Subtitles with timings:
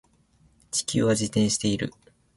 [0.71, 1.93] 地球は自転している